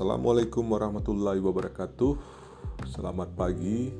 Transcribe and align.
Assalamualaikum 0.00 0.64
warahmatullahi 0.64 1.44
wabarakatuh. 1.44 2.16
Selamat 2.88 3.36
pagi, 3.36 3.92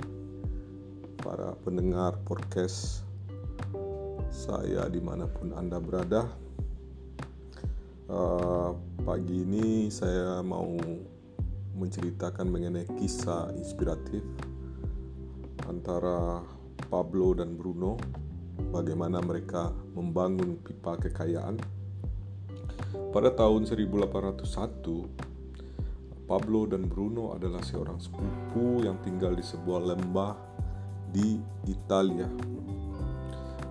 para 1.20 1.52
pendengar 1.60 2.16
podcast 2.24 3.04
saya 4.32 4.88
di 4.88 4.96
mana 4.96 5.28
pun 5.28 5.52
Anda 5.52 5.76
berada. 5.76 6.24
Uh, 8.08 8.72
pagi 9.04 9.44
ini 9.44 9.92
saya 9.92 10.40
mau 10.40 10.72
menceritakan 11.76 12.48
mengenai 12.48 12.88
kisah 12.96 13.52
inspiratif 13.60 14.24
antara 15.68 16.40
Pablo 16.88 17.36
dan 17.36 17.60
Bruno, 17.60 18.00
bagaimana 18.72 19.20
mereka 19.20 19.68
membangun 19.92 20.64
pipa 20.64 20.96
kekayaan. 20.96 21.60
Pada 23.12 23.36
tahun 23.36 23.68
1801, 23.68 25.29
Pablo 26.30 26.62
dan 26.62 26.86
Bruno 26.86 27.34
adalah 27.34 27.58
seorang 27.58 27.98
sepupu 27.98 28.86
yang 28.86 29.02
tinggal 29.02 29.34
di 29.34 29.42
sebuah 29.42 29.82
lembah 29.82 30.38
di 31.10 31.42
Italia. 31.66 32.30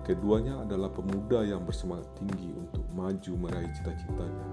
Keduanya 0.04 0.68
adalah 0.68 0.92
pemuda 0.92 1.40
yang 1.40 1.64
bersemangat 1.64 2.12
tinggi 2.20 2.52
untuk 2.52 2.84
maju 2.92 3.32
meraih 3.40 3.72
cita-citanya. 3.72 4.48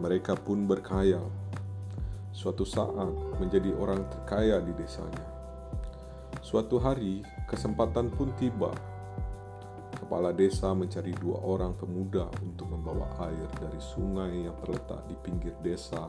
Mereka 0.00 0.48
pun 0.48 0.64
berkhayal 0.64 1.28
suatu 2.32 2.64
saat 2.64 3.12
menjadi 3.36 3.76
orang 3.76 4.08
terkaya 4.08 4.64
di 4.64 4.72
desanya. 4.72 5.28
Suatu 6.40 6.80
hari, 6.80 7.20
kesempatan 7.44 8.16
pun 8.16 8.32
tiba. 8.40 8.72
Kepala 9.92 10.32
desa 10.32 10.72
mencari 10.72 11.12
dua 11.20 11.36
orang 11.44 11.76
pemuda 11.76 12.32
untuk 12.40 12.72
membawa 12.72 13.12
air 13.28 13.48
dari 13.60 13.80
sungai 13.92 14.48
yang 14.48 14.56
terletak 14.64 15.04
di 15.04 15.16
pinggir 15.20 15.52
desa 15.60 16.08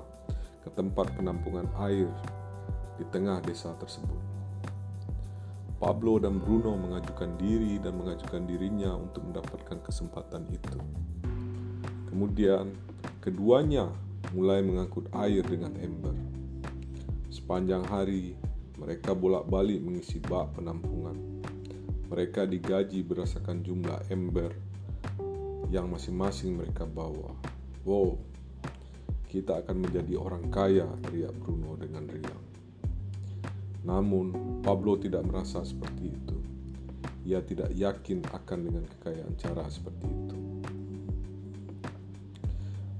ke 0.66 0.74
tempat 0.74 1.14
penampungan 1.14 1.70
air 1.86 2.10
di 2.98 3.06
tengah 3.14 3.38
desa 3.46 3.78
tersebut. 3.78 4.18
Pablo 5.78 6.18
dan 6.18 6.42
Bruno 6.42 6.74
mengajukan 6.74 7.38
diri 7.38 7.78
dan 7.78 8.02
mengajukan 8.02 8.50
dirinya 8.50 8.98
untuk 8.98 9.30
mendapatkan 9.30 9.78
kesempatan 9.86 10.50
itu. 10.50 10.82
Kemudian, 12.10 12.74
keduanya 13.22 13.94
mulai 14.34 14.66
mengangkut 14.66 15.06
air 15.14 15.46
dengan 15.46 15.78
ember. 15.78 16.18
Sepanjang 17.30 17.86
hari, 17.86 18.34
mereka 18.82 19.14
bolak-balik 19.14 19.78
mengisi 19.84 20.18
bak 20.24 20.58
penampungan. 20.58 21.44
Mereka 22.10 22.50
digaji 22.50 23.06
berdasarkan 23.06 23.62
jumlah 23.62 24.00
ember 24.10 24.50
yang 25.70 25.92
masing-masing 25.92 26.56
mereka 26.56 26.88
bawa. 26.88 27.36
Wow, 27.84 28.18
kita 29.30 29.66
akan 29.66 29.86
menjadi 29.86 30.14
orang 30.16 30.48
kaya, 30.54 30.88
teriak 31.06 31.34
Bruno 31.42 31.76
dengan 31.76 32.06
riang. 32.08 32.46
Namun, 33.86 34.60
Pablo 34.66 34.98
tidak 34.98 35.26
merasa 35.30 35.62
seperti 35.62 36.10
itu. 36.10 36.38
Ia 37.26 37.42
tidak 37.42 37.74
yakin 37.74 38.26
akan 38.34 38.60
dengan 38.66 38.84
kekayaan 38.86 39.34
cara 39.38 39.66
seperti 39.70 40.06
itu. 40.10 40.38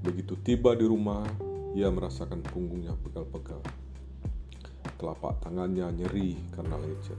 Begitu 0.06 0.34
tiba 0.46 0.78
di 0.78 0.86
rumah, 0.86 1.26
ia 1.74 1.90
merasakan 1.90 2.38
punggungnya 2.46 2.94
pegal-pegal. 3.02 3.58
Telapak 4.96 5.42
tangannya 5.42 5.90
nyeri 5.90 6.38
karena 6.54 6.78
lecet. 6.78 7.18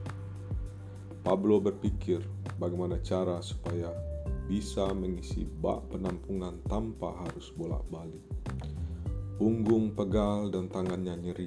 Pablo 1.21 1.59
berpikir 1.59 2.23
bagaimana 2.55 2.97
cara 3.03 3.43
supaya 3.43 3.91
bisa 4.47 4.87
mengisi 4.95 5.43
bak 5.43 5.91
penampungan 5.91 6.63
tanpa 6.71 7.11
harus 7.19 7.51
bolak-balik. 7.59 8.23
Punggung 9.37 9.93
pegal 9.93 10.49
dan 10.49 10.65
tangannya 10.65 11.13
nyeri. 11.13 11.45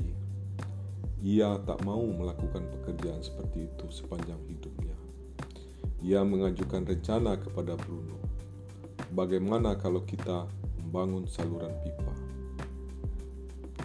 Ia 1.27 1.59
tak 1.67 1.83
mau 1.83 2.07
melakukan 2.07 2.71
pekerjaan 2.71 3.19
seperti 3.19 3.67
itu 3.67 3.91
sepanjang 3.91 4.39
hidupnya. 4.47 4.95
Ia 5.99 6.23
mengajukan 6.23 6.87
rencana 6.87 7.35
kepada 7.43 7.75
Bruno. 7.75 8.15
Bagaimana 9.11 9.75
kalau 9.75 10.07
kita 10.07 10.47
membangun 10.79 11.27
saluran 11.27 11.75
pipa? 11.83 12.15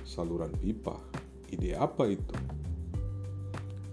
Saluran 0.06 0.54
pipa? 0.62 1.02
Ide 1.50 1.74
apa 1.74 2.06
itu? 2.06 2.38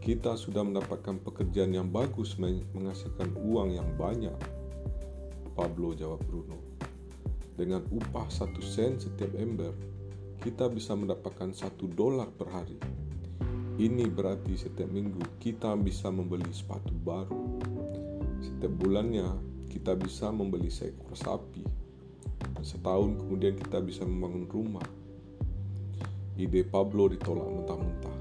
Kita 0.05 0.37
sudah 0.37 0.61
mendapatkan 0.61 1.25
pekerjaan 1.25 1.73
yang 1.73 1.89
bagus 1.89 2.37
menghasilkan 2.77 3.33
uang 3.49 3.81
yang 3.81 3.89
banyak. 3.97 4.37
Pablo 5.57 5.97
jawab 5.97 6.21
Bruno. 6.29 6.61
Dengan 7.57 7.81
upah 7.89 8.29
satu 8.29 8.61
sen 8.61 9.01
setiap 9.01 9.33
ember, 9.41 9.73
kita 10.43 10.67
bisa 10.67 10.99
mendapatkan 10.99 11.55
satu 11.55 11.87
dolar 11.87 12.27
per 12.35 12.51
hari. 12.51 12.75
Ini 13.79 14.11
berarti 14.11 14.59
setiap 14.59 14.91
minggu 14.91 15.39
kita 15.39 15.79
bisa 15.79 16.11
membeli 16.11 16.51
sepatu 16.51 16.91
baru. 16.93 17.63
Setiap 18.43 18.75
bulannya 18.75 19.39
kita 19.71 19.95
bisa 19.95 20.35
membeli 20.35 20.67
seekor 20.67 21.15
sapi. 21.15 21.63
Setahun 22.59 23.23
kemudian 23.23 23.55
kita 23.55 23.79
bisa 23.79 24.03
membangun 24.03 24.51
rumah. 24.51 24.89
Ide 26.35 26.67
Pablo 26.67 27.07
ditolak 27.07 27.47
mentah-mentah. 27.47 28.19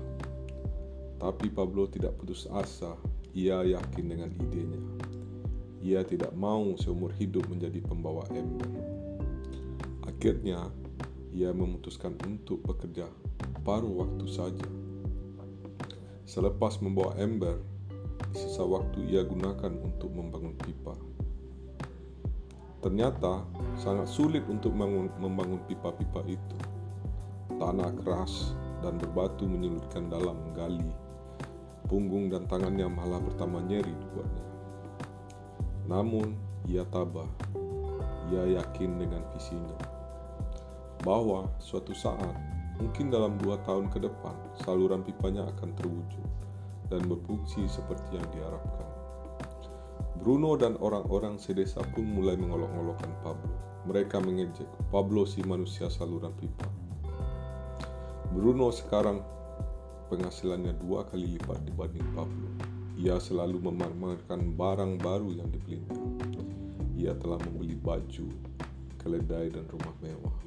Tapi 1.17 1.49
Pablo 1.49 1.89
tidak 1.89 2.21
putus 2.21 2.45
asa. 2.53 2.93
Ia 3.33 3.65
yakin 3.65 4.05
dengan 4.05 4.29
idenya. 4.37 4.81
Ia 5.81 6.05
tidak 6.05 6.37
mau 6.37 6.77
seumur 6.77 7.09
hidup 7.17 7.49
menjadi 7.49 7.81
pembawa 7.81 8.25
ember. 8.29 8.69
Akhirnya, 10.05 10.69
ia 11.31 11.55
memutuskan 11.55 12.19
untuk 12.27 12.59
bekerja 12.67 13.07
paruh 13.63 14.03
waktu 14.03 14.27
saja. 14.27 14.67
Selepas 16.27 16.79
membawa 16.83 17.15
ember, 17.15 17.59
sisa 18.35 18.67
waktu 18.67 19.07
ia 19.07 19.23
gunakan 19.23 19.71
untuk 19.79 20.11
membangun 20.11 20.55
pipa. 20.59 20.95
Ternyata 22.83 23.45
sangat 23.79 24.09
sulit 24.11 24.43
untuk 24.49 24.73
membangun 24.75 25.61
pipa-pipa 25.69 26.25
itu. 26.27 26.57
Tanah 27.61 27.93
keras 28.01 28.57
dan 28.81 28.97
berbatu 28.97 29.45
menyulitkan 29.45 30.09
dalam 30.09 30.33
menggali. 30.49 30.89
Punggung 31.85 32.31
dan 32.31 32.49
tangannya 32.49 32.89
malah 32.89 33.21
bertambah 33.21 33.61
nyeri 33.69 33.93
buatnya. 34.15 34.47
Namun, 35.85 36.33
ia 36.65 36.87
tabah. 36.89 37.29
Ia 38.31 38.57
yakin 38.57 38.97
dengan 38.97 39.21
visinya 39.35 40.00
bahwa 41.01 41.49
suatu 41.57 41.93
saat, 41.97 42.37
mungkin 42.77 43.09
dalam 43.09 43.37
dua 43.41 43.57
tahun 43.65 43.89
ke 43.89 44.01
depan, 44.01 44.33
saluran 44.61 45.01
pipanya 45.01 45.45
akan 45.57 45.73
terwujud 45.77 46.27
dan 46.89 47.05
berfungsi 47.07 47.65
seperti 47.65 48.19
yang 48.19 48.27
diharapkan. 48.33 48.89
Bruno 50.21 50.53
dan 50.53 50.77
orang-orang 50.77 51.41
sedesa 51.41 51.81
pun 51.97 52.05
mulai 52.05 52.37
mengolok-olokkan 52.37 53.09
Pablo. 53.25 53.57
Mereka 53.89 54.21
mengejek, 54.21 54.69
Pablo 54.93 55.25
si 55.25 55.41
manusia 55.41 55.89
saluran 55.89 56.29
pipa. 56.37 56.69
Bruno 58.29 58.69
sekarang 58.69 59.25
penghasilannya 60.13 60.77
dua 60.77 61.09
kali 61.09 61.39
lipat 61.39 61.65
dibanding 61.65 62.05
Pablo. 62.13 62.47
Ia 63.01 63.17
selalu 63.17 63.65
memamerkan 63.65 64.53
barang 64.53 65.01
baru 65.01 65.41
yang 65.41 65.49
dibelinya. 65.49 65.97
Ia 66.93 67.17
telah 67.17 67.41
membeli 67.41 67.73
baju, 67.73 68.29
keledai, 69.01 69.49
dan 69.49 69.65
rumah 69.73 69.95
mewah. 70.05 70.37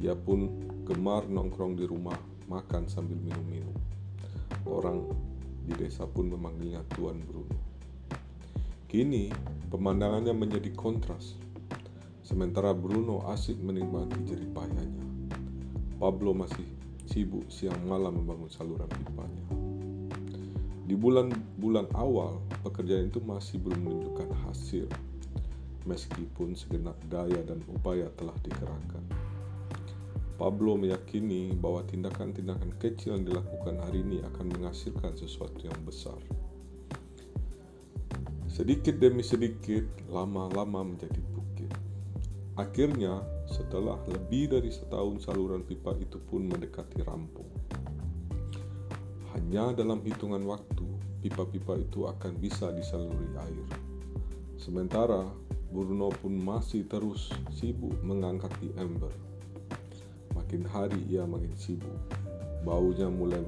Ia 0.00 0.16
pun 0.16 0.48
gemar 0.86 1.28
nongkrong 1.28 1.76
di 1.76 1.84
rumah, 1.84 2.16
makan 2.48 2.88
sambil 2.88 3.20
minum-minum. 3.20 3.76
Orang 4.64 5.10
di 5.66 5.74
desa 5.76 6.08
pun 6.08 6.30
memanggilnya 6.32 6.86
Tuan 6.94 7.20
Bruno. 7.20 7.58
Kini, 8.88 9.32
pemandangannya 9.72 10.36
menjadi 10.36 10.68
kontras. 10.76 11.36
Sementara 12.20 12.72
Bruno 12.76 13.24
asik 13.28 13.56
menikmati 13.60 14.20
jerih 14.24 14.52
payahnya. 14.52 15.04
Pablo 15.96 16.34
masih 16.36 16.66
sibuk 17.06 17.46
siang 17.52 17.78
malam 17.84 18.20
membangun 18.20 18.50
saluran 18.50 18.88
pipanya. 18.88 19.44
Di 20.82 20.98
bulan-bulan 20.98 21.88
awal, 21.96 22.42
pekerjaan 22.66 23.08
itu 23.08 23.22
masih 23.24 23.62
belum 23.62 23.80
menunjukkan 23.86 24.28
hasil, 24.44 24.90
meskipun 25.88 26.52
segenap 26.58 26.98
daya 27.08 27.40
dan 27.46 27.64
upaya 27.70 28.10
telah 28.18 28.34
dikerahkan. 28.44 29.21
Pablo 30.42 30.74
meyakini 30.74 31.54
bahwa 31.54 31.86
tindakan-tindakan 31.86 32.74
kecil 32.82 33.14
yang 33.14 33.22
dilakukan 33.30 33.78
hari 33.78 34.02
ini 34.02 34.26
akan 34.26 34.50
menghasilkan 34.50 35.14
sesuatu 35.14 35.62
yang 35.62 35.78
besar. 35.86 36.18
Sedikit 38.50 38.98
demi 38.98 39.22
sedikit, 39.22 39.86
lama-lama 40.10 40.82
menjadi 40.82 41.22
bukit. 41.30 41.70
Akhirnya, 42.58 43.22
setelah 43.46 44.02
lebih 44.10 44.50
dari 44.50 44.74
setahun 44.74 45.30
saluran 45.30 45.62
pipa 45.62 45.94
itu 46.02 46.18
pun 46.18 46.50
mendekati 46.50 47.06
rampung. 47.06 47.46
Hanya 49.38 49.70
dalam 49.78 50.02
hitungan 50.02 50.42
waktu, 50.42 50.90
pipa-pipa 51.22 51.78
itu 51.78 52.10
akan 52.10 52.34
bisa 52.42 52.74
disaluri 52.74 53.30
air. 53.46 53.66
Sementara, 54.58 55.22
Bruno 55.70 56.10
pun 56.10 56.34
masih 56.34 56.82
terus 56.90 57.30
sibuk 57.54 57.94
mengangkat 58.02 58.50
di 58.58 58.74
ember 58.74 59.31
Makin 60.52 60.68
hari 60.68 61.00
ia 61.08 61.24
makin 61.24 61.56
sibuk. 61.56 61.96
Baunya 62.60 63.08
mulai 63.08 63.40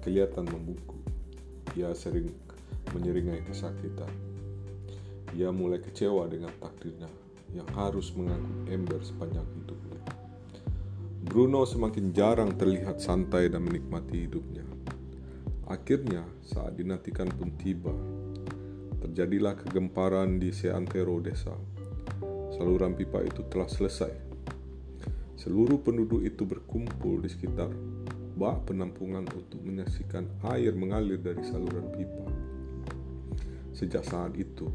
kelihatan 0.00 0.48
membungkuk. 0.48 0.96
Ia 1.76 1.92
sering 1.92 2.32
menyeringai 2.96 3.44
kesakitan. 3.44 4.08
Ia 5.36 5.52
mulai 5.52 5.76
kecewa 5.84 6.24
dengan 6.24 6.48
takdirnya 6.56 7.12
yang 7.52 7.68
harus 7.76 8.16
mengangkut 8.16 8.64
ember 8.64 8.96
sepanjang 9.04 9.44
hidupnya. 9.60 10.00
Bruno 11.28 11.68
semakin 11.68 12.16
jarang 12.16 12.56
terlihat 12.56 12.96
santai 12.96 13.52
dan 13.52 13.68
menikmati 13.68 14.24
hidupnya. 14.24 14.64
Akhirnya, 15.68 16.24
saat 16.40 16.80
dinantikan 16.80 17.28
pun 17.28 17.60
tiba, 17.60 17.92
terjadilah 19.04 19.52
kegemparan 19.52 20.40
di 20.40 20.48
seantero 20.48 21.20
desa. 21.20 21.52
Saluran 22.56 22.96
pipa 22.96 23.20
itu 23.20 23.44
telah 23.52 23.68
selesai. 23.68 24.27
Seluruh 25.38 25.78
penduduk 25.78 26.26
itu 26.26 26.42
berkumpul 26.42 27.22
di 27.22 27.30
sekitar 27.30 27.70
bak 28.34 28.66
penampungan 28.66 29.22
untuk 29.22 29.62
menyaksikan 29.62 30.26
air 30.50 30.74
mengalir 30.74 31.14
dari 31.22 31.46
saluran 31.46 31.94
pipa. 31.94 32.26
Sejak 33.70 34.02
saat 34.02 34.34
itu, 34.34 34.66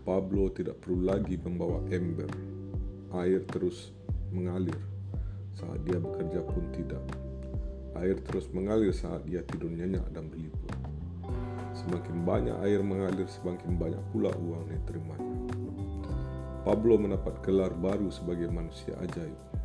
Pablo 0.00 0.48
tidak 0.56 0.80
perlu 0.80 1.04
lagi 1.04 1.36
membawa 1.36 1.84
ember. 1.92 2.32
Air 3.12 3.44
terus 3.44 3.92
mengalir 4.32 4.80
saat 5.52 5.84
dia 5.84 6.00
bekerja 6.00 6.48
pun 6.48 6.64
tidak. 6.72 7.04
Air 8.00 8.24
terus 8.24 8.48
mengalir 8.56 8.96
saat 8.96 9.20
dia 9.28 9.44
tidur 9.44 9.68
nyenyak 9.68 10.08
dan 10.16 10.32
berlibur. 10.32 10.72
Semakin 11.76 12.24
banyak 12.24 12.56
air 12.64 12.80
mengalir, 12.80 13.28
semakin 13.28 13.76
banyak 13.76 14.00
pula 14.16 14.32
uang 14.32 14.64
yang 14.64 14.84
terimanya. 14.88 15.36
Pablo 16.64 16.96
mendapat 16.96 17.36
gelar 17.44 17.76
baru 17.76 18.08
sebagai 18.08 18.48
manusia 18.48 18.96
ajaib. 18.96 19.59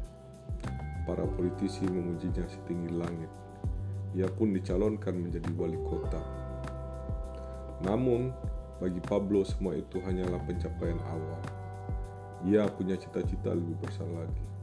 Para 1.06 1.24
politisi 1.24 1.86
memujinya 1.86 2.50
setinggi 2.50 2.90
langit. 2.94 3.32
Ia 4.18 4.26
pun 4.28 4.52
dicalonkan 4.52 5.16
menjadi 5.16 5.50
wali 5.54 5.78
kota. 5.86 6.22
Namun, 7.86 8.34
bagi 8.82 9.00
Pablo 9.00 9.46
semua 9.46 9.78
itu 9.78 10.02
hanyalah 10.02 10.42
pencapaian 10.44 11.00
awal. 11.06 11.42
Ia 12.50 12.66
punya 12.74 12.98
cita-cita 12.98 13.54
lebih 13.54 13.78
besar 13.86 14.10
lagi 14.10 14.56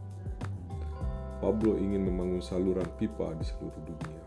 Pablo 1.42 1.74
ingin 1.74 2.06
membangun 2.06 2.38
saluran 2.38 2.86
pipa 2.94 3.34
di 3.34 3.42
seluruh 3.42 3.82
dunia. 3.82 4.24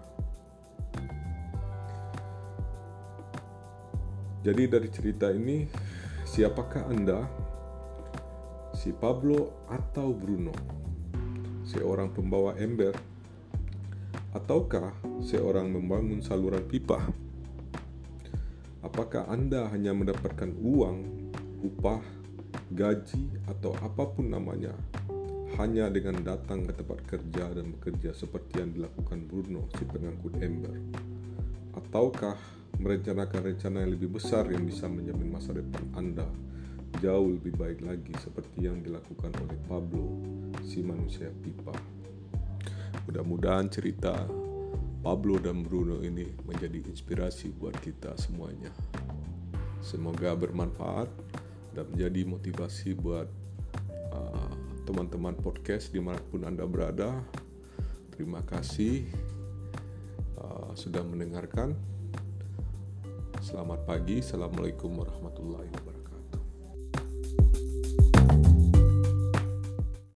Jadi 4.43 4.63
dari 4.67 4.89
cerita 4.91 5.31
ini, 5.31 5.63
siapakah 6.27 6.91
Anda? 6.91 7.23
Si 8.75 8.91
Pablo 8.91 9.63
atau 9.71 10.11
Bruno? 10.11 10.51
Seorang 11.65 12.13
pembawa 12.13 12.53
ember 12.61 12.93
ataukah 14.37 14.93
seorang 15.25 15.65
membangun 15.65 16.21
saluran 16.21 16.61
pipa? 16.61 17.01
Apakah 18.85 19.25
Anda 19.25 19.65
hanya 19.73 19.97
mendapatkan 19.97 20.53
uang, 20.61 20.97
upah, 21.65 22.05
gaji, 22.69 23.33
atau 23.49 23.73
apa 23.81 24.05
pun 24.05 24.29
namanya 24.29 24.77
hanya 25.57 25.89
dengan 25.89 26.21
datang 26.21 26.69
ke 26.69 26.77
tempat 26.77 27.01
kerja 27.09 27.49
dan 27.57 27.73
bekerja 27.73 28.13
seperti 28.13 28.61
yang 28.61 28.69
dilakukan 28.77 29.25
Bruno, 29.25 29.65
si 29.73 29.89
pengangkut 29.89 30.37
ember? 30.45 30.77
Ataukah 31.73 32.37
merencanakan 32.77 33.41
rencana 33.41 33.81
yang 33.81 33.97
lebih 33.97 34.13
besar 34.13 34.45
yang 34.53 34.61
bisa 34.69 34.85
menjamin 34.85 35.33
masa 35.33 35.57
depan 35.57 35.81
Anda 35.97 36.29
jauh 37.01 37.35
lebih 37.35 37.55
baik 37.55 37.83
lagi 37.83 38.13
seperti 38.21 38.67
yang 38.67 38.79
dilakukan 38.83 39.31
oleh 39.41 39.59
Pablo, 39.67 40.21
si 40.63 40.83
manusia 40.85 41.31
pipa? 41.31 41.73
Mudah-mudahan 43.09 43.71
cerita 43.71 44.13
Pablo 45.05 45.37
dan 45.37 45.61
Bruno 45.65 46.01
ini 46.01 46.25
menjadi 46.45 46.81
inspirasi 46.85 47.53
buat 47.55 47.77
kita 47.79 48.17
semuanya. 48.17 48.73
Semoga 49.83 50.33
bermanfaat 50.33 51.09
dan 51.77 51.85
menjadi 51.93 52.25
motivasi 52.25 52.97
buat 52.97 53.29
teman-teman 54.85 55.33
podcast 55.41 55.89
di 55.89 55.99
mana 55.99 56.21
pun 56.29 56.45
Anda 56.45 56.63
berada. 56.69 57.09
Terima 58.13 58.39
kasih 58.45 59.09
uh, 60.37 60.71
sudah 60.77 61.01
mendengarkan. 61.01 61.73
Selamat 63.41 63.83
pagi, 63.83 64.21
Assalamualaikum 64.21 64.93
warahmatullahi 64.93 65.67
wabarakatuh. 65.73 65.94